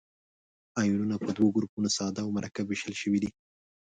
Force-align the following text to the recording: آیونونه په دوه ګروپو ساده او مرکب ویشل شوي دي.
آیونونه 0.81 1.15
په 1.25 1.29
دوه 1.37 1.49
ګروپو 1.55 1.77
ساده 1.97 2.21
او 2.23 2.29
مرکب 2.37 2.65
ویشل 2.67 2.93
شوي 3.01 3.19
دي. 3.23 3.29